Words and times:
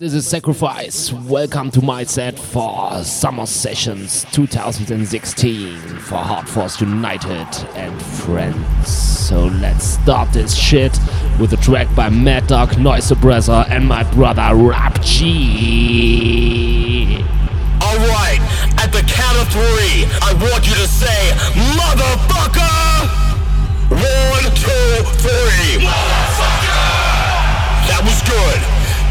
This 0.00 0.14
is 0.14 0.28
Sacrifice. 0.28 1.12
Welcome 1.12 1.72
to 1.72 1.82
my 1.82 2.04
set 2.04 2.38
for 2.38 3.02
Summer 3.02 3.46
Sessions 3.46 4.24
2016 4.30 5.76
for 5.76 6.18
Hardforce 6.18 6.80
United 6.80 7.48
and 7.74 8.00
friends. 8.00 8.86
So 8.86 9.46
let's 9.46 9.84
start 9.84 10.32
this 10.32 10.54
shit 10.54 10.96
with 11.40 11.52
a 11.52 11.56
track 11.56 11.92
by 11.96 12.10
Mad 12.10 12.46
Dog, 12.46 12.78
Noise 12.78 13.10
Suppressor, 13.10 13.68
and 13.68 13.88
my 13.88 14.04
brother 14.12 14.54
Rap 14.54 15.02
G. 15.02 15.64
Alright, 17.82 18.38
at 18.78 18.92
the 18.92 19.02
count 19.02 19.36
of 19.36 19.48
three, 19.50 20.06
I 20.22 20.32
want 20.40 20.64
you 20.64 20.74
to 20.76 20.86
say, 20.86 21.32
Motherfucker! 21.74 23.08
One, 23.90 24.44
two, 24.54 25.02
three. 25.18 25.82
Motherfucker! 25.82 26.86
That 27.90 28.00
was 28.04 28.22
good. 28.22 28.62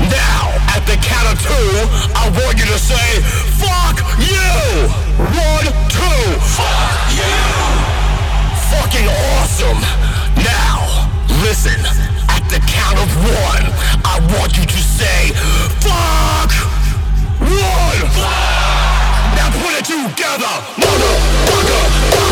Now, 0.10 0.47
at 0.78 0.86
the 0.86 0.98
count 1.02 1.26
of 1.34 1.42
two, 1.42 1.70
I 2.14 2.30
want 2.38 2.60
you 2.60 2.66
to 2.70 2.78
say, 2.78 3.08
fuck 3.58 3.98
you! 4.22 4.86
One, 5.18 5.66
two. 5.90 6.24
Fuck 6.54 7.02
you! 7.18 7.38
Fucking 8.70 9.08
awesome! 9.10 9.82
Now, 10.38 11.10
listen, 11.42 11.82
at 12.30 12.46
the 12.54 12.62
count 12.70 13.00
of 13.02 13.10
one, 13.26 13.66
I 14.06 14.22
want 14.38 14.56
you 14.56 14.66
to 14.66 14.78
say, 14.78 15.34
fuck! 15.82 16.54
One! 17.42 18.02
Fuck! 18.14 19.34
Now 19.34 19.50
put 19.58 19.74
it 19.82 19.86
together! 19.86 20.54
Motherfucker! 20.78 22.27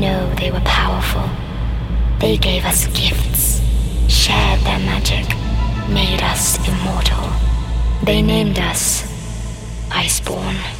Know 0.00 0.34
they 0.34 0.50
were 0.50 0.60
powerful. 0.60 1.28
They 2.20 2.36
gave 2.36 2.64
us 2.64 2.86
gifts, 2.88 3.60
shared 4.08 4.60
their 4.60 4.78
magic, 4.78 5.26
made 5.88 6.22
us 6.22 6.56
immortal. 6.68 7.30
They 8.04 8.22
named 8.22 8.58
us 8.58 9.02
Iceborne. 9.90 10.75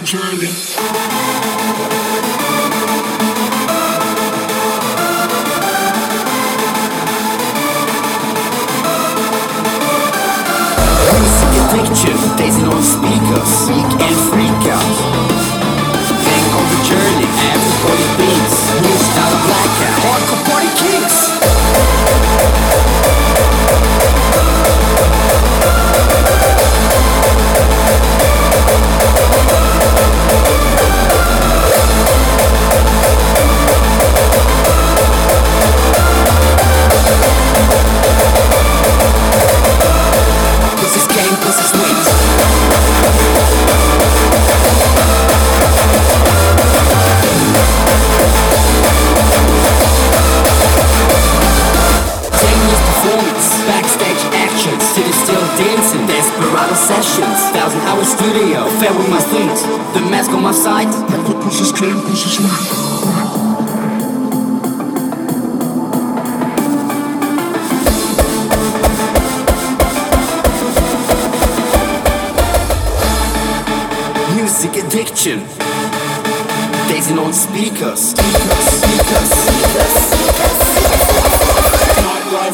controlling. 0.00 1.09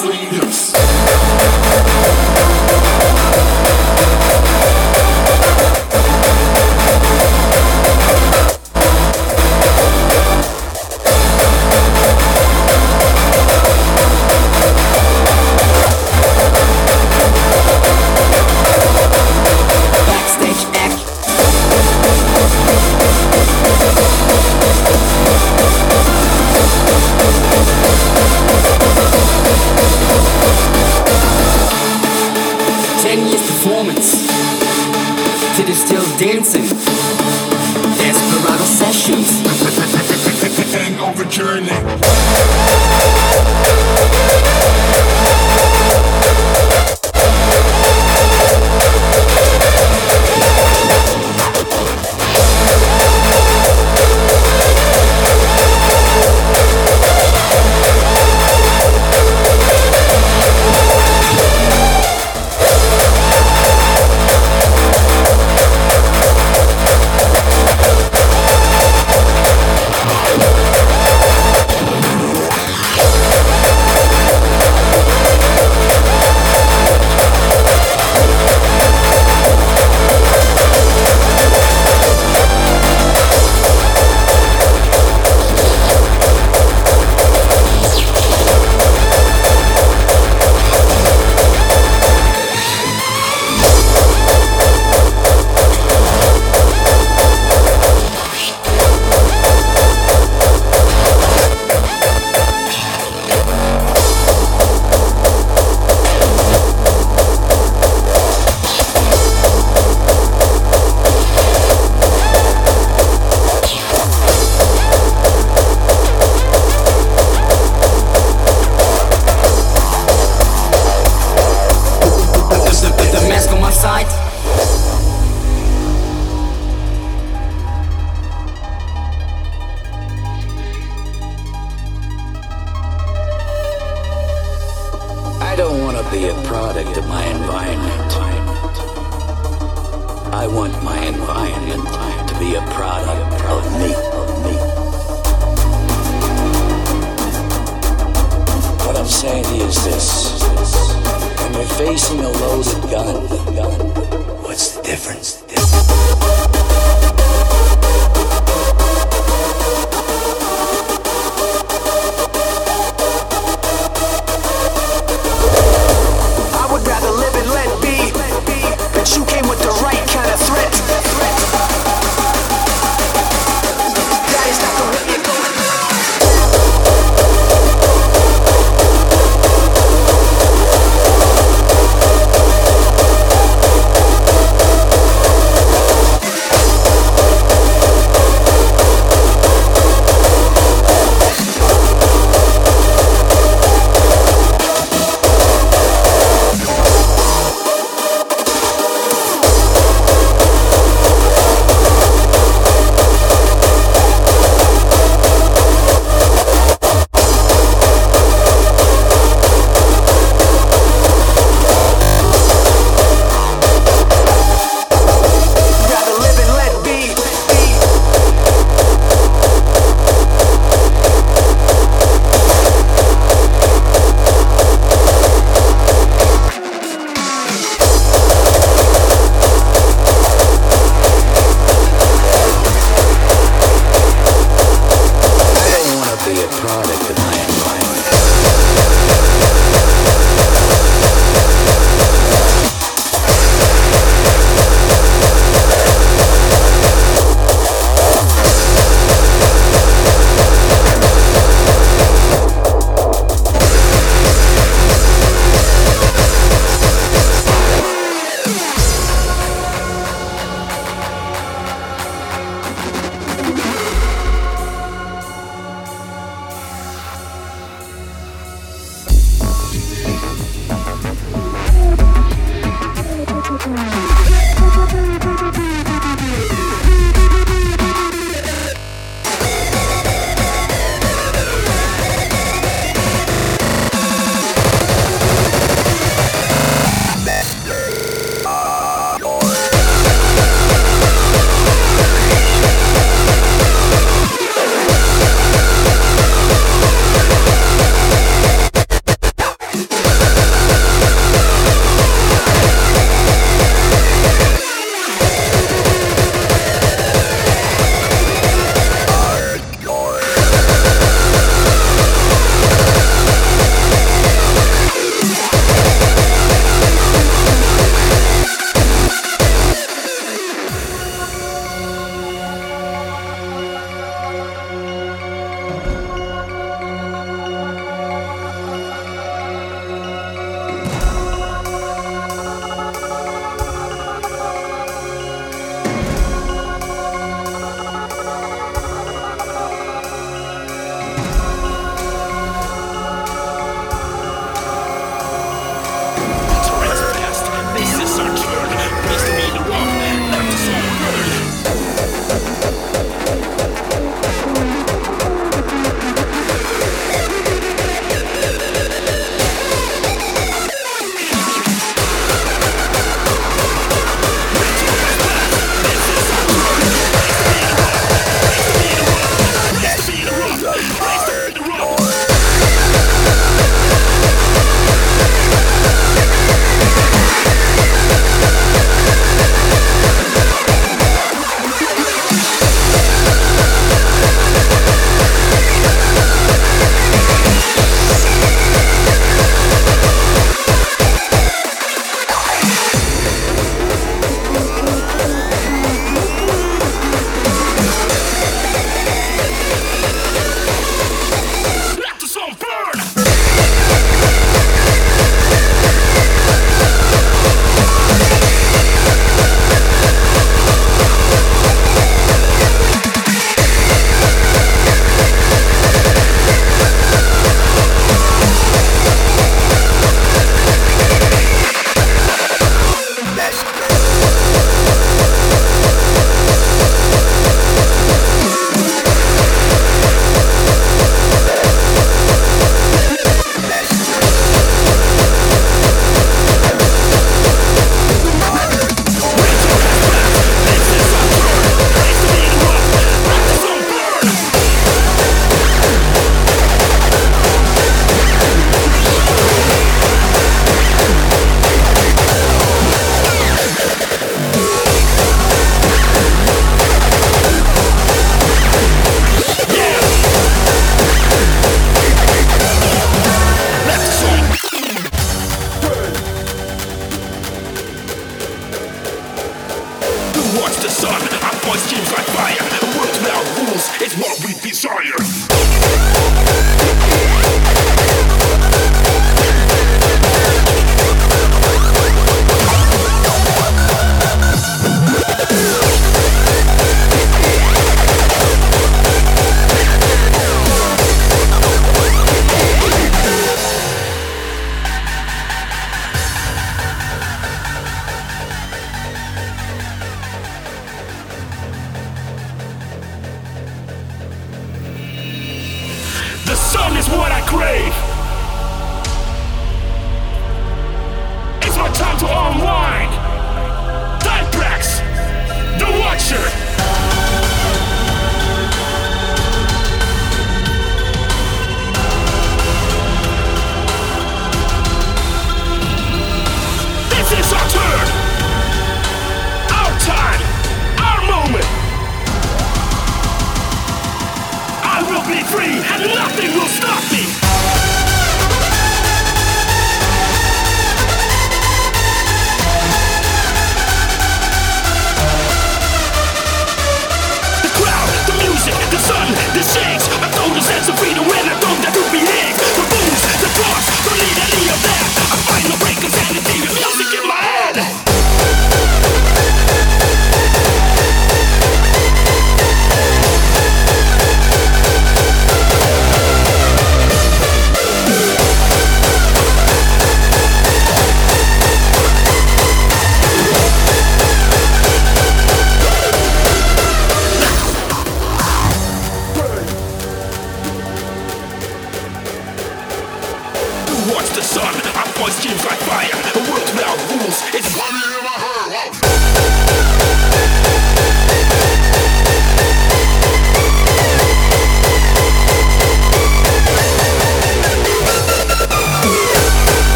Sleep. 0.00 0.39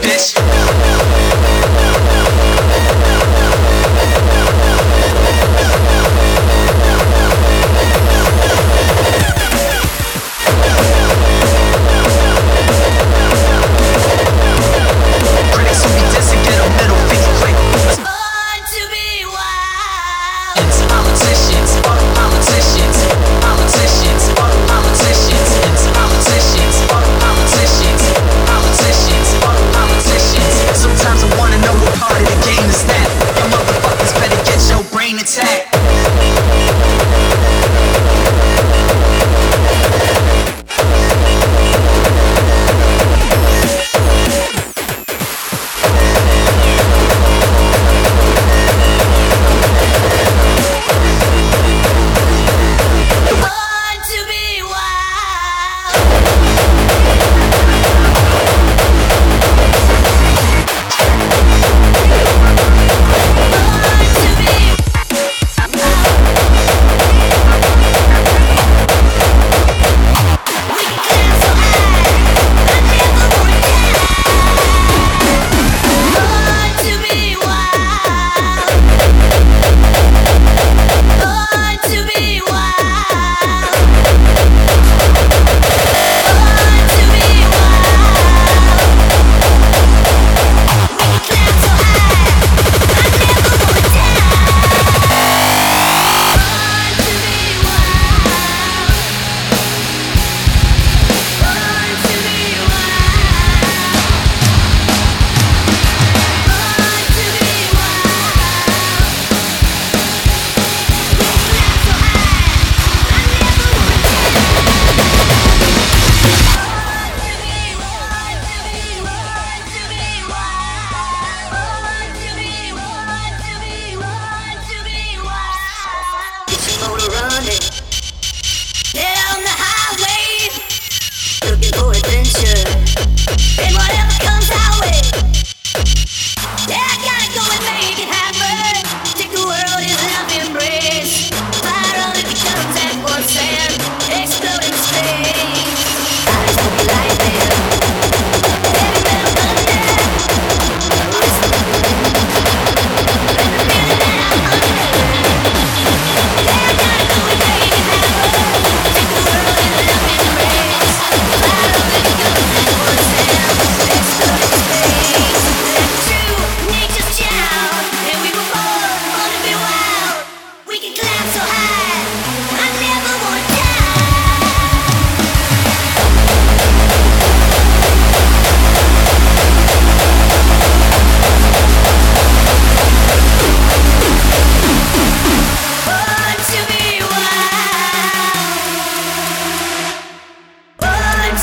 Bitch. 0.00 1.31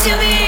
to 0.10 0.18
be 0.18 0.39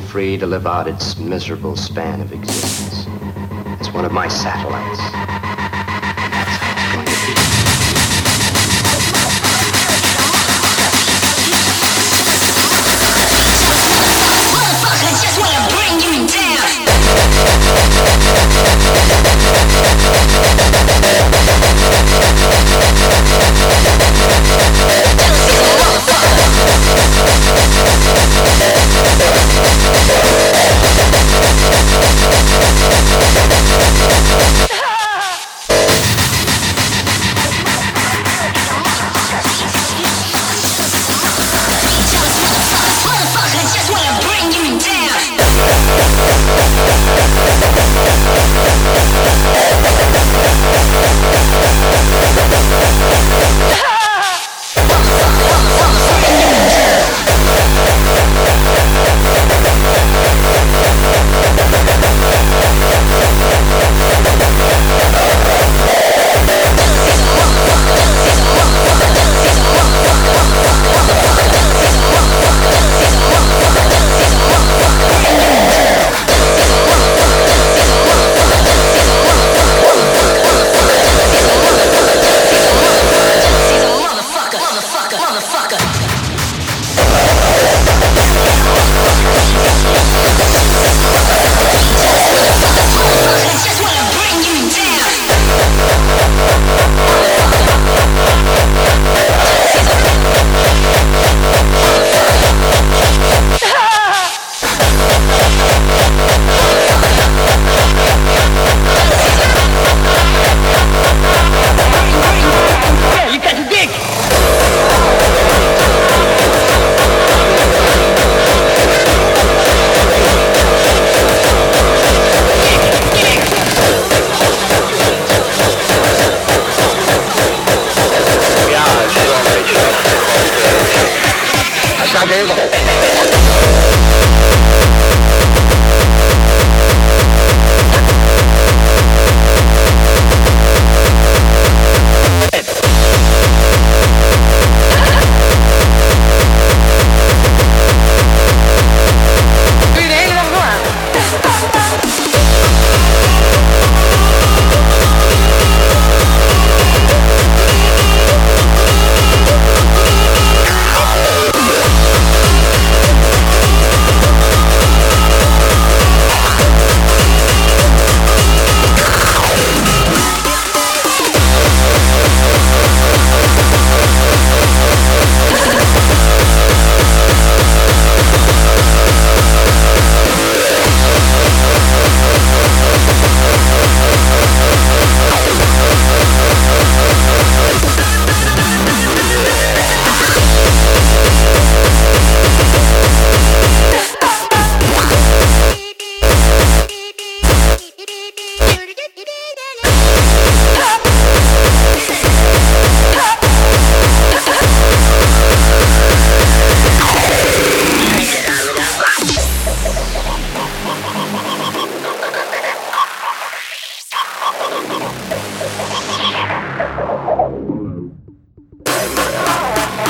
be 0.00 0.06
free 0.06 0.36
to 0.38 0.46
live 0.46 0.64
out 0.64 0.86
its 0.86 1.18
miserable 1.18 1.74
span 1.74 2.20
of 2.20 2.32
existence. 2.32 3.06
It's 3.80 3.92
one 3.92 4.04
of 4.04 4.12
my 4.12 4.28
satellites. 4.28 5.17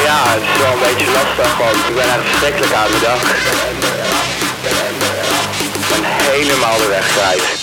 Ja, 0.08 0.22
het 0.26 0.42
is 0.42 0.62
wel 0.62 0.72
een 0.72 0.78
beetje 0.78 1.12
lastig, 1.12 1.58
want 1.58 1.76
ik 1.88 1.94
ben 1.94 2.04
echt 2.04 2.28
verschrikkelijk 2.28 2.72
aan 2.72 2.90
de 2.90 3.00
dag. 3.00 3.20
Ik 5.74 5.88
ben 5.88 6.04
helemaal 6.04 6.76
de 6.76 6.88
weg 6.88 7.06
kwijt. 7.06 7.57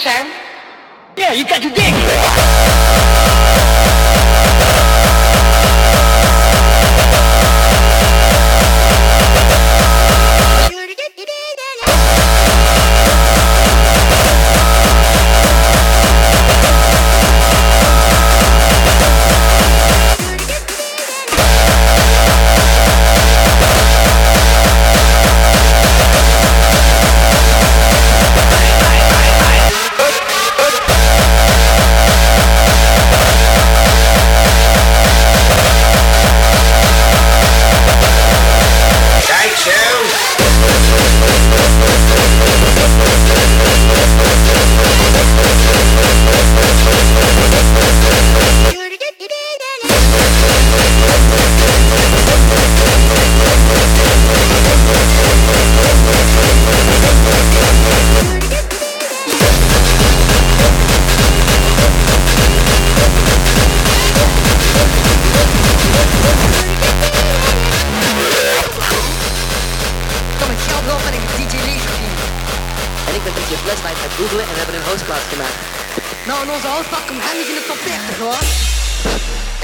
Zijn? 0.00 0.26
Ja, 1.14 1.30
je 1.30 1.44
got 1.48 1.62
your 1.62 1.74
dick. 1.74 3.39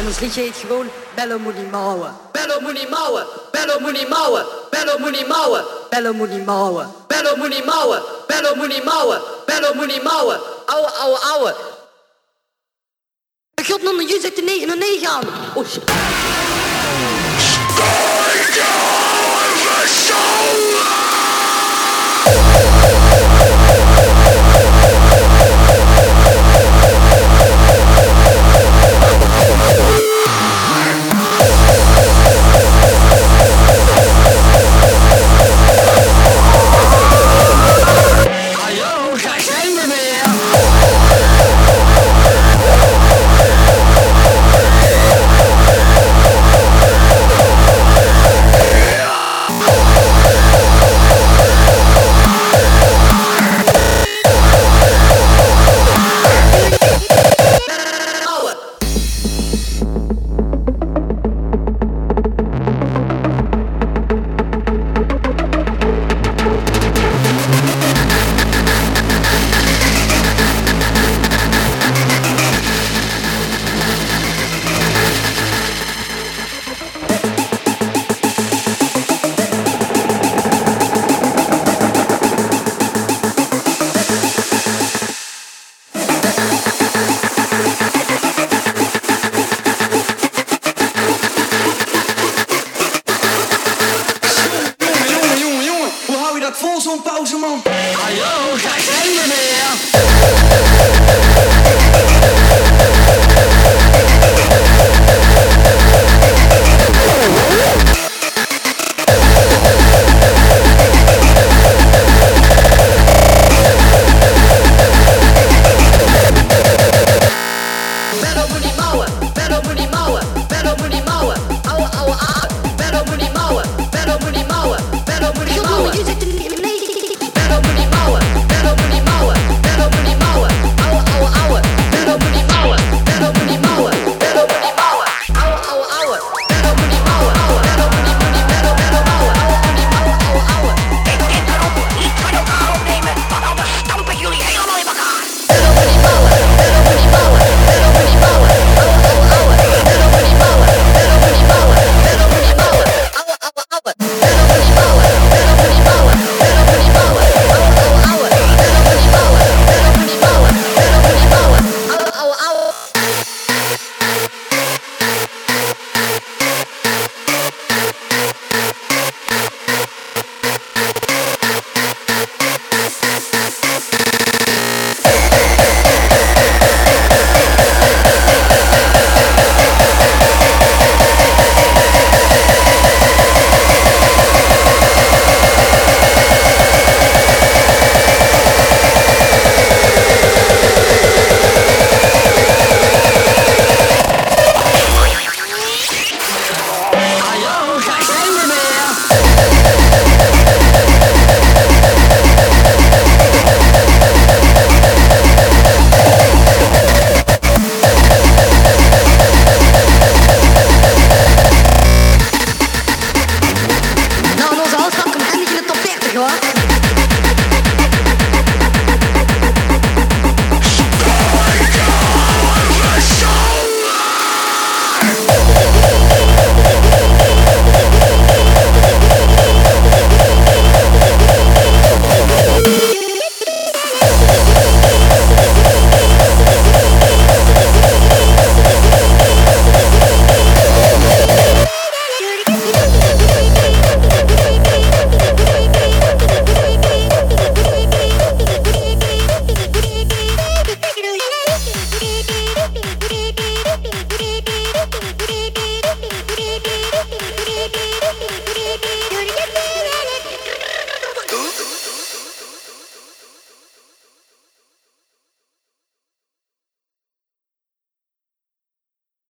En 0.07 0.12
ons 0.12 0.20
liedje 0.20 0.40
heet 0.40 0.57
gewoon 0.57 0.90
Bello 1.14 1.38
Moenie 1.38 1.66
Mouwen. 1.70 2.16
Bello 2.32 2.61
Moenie 2.61 2.88
Mouwen, 2.88 3.26
Bello 3.50 3.78
Moenie 3.80 4.09
Mouwen, 4.09 4.44
Bello 4.70 4.98
Moenie 4.98 5.26
Mouwen, 5.26 5.64
Bello 5.90 6.12
Moenie 6.14 6.44
Mouwen, 6.44 6.88
Bello 7.09 7.36
Moenie 7.36 7.64
Mouwen, 7.64 8.02
Bello 8.26 8.54
Moenie 8.54 8.84
Mouwen, 8.84 9.20
Bello 9.46 9.74
Moenie 9.74 10.02
Mouwen, 10.02 10.40
ouwe, 10.66 10.90
ouwe, 11.02 11.18
ouwe. 11.18 11.54
Ik 13.54 13.66
god 13.66 13.82
jullie 13.82 14.20
zegt 14.20 14.36
de 14.36 14.64
naar 14.66 15.11
aan. 15.11 15.24
Oh 15.54 15.64